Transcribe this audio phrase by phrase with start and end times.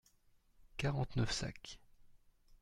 [0.77, 1.77] Quarante-neuf sacs.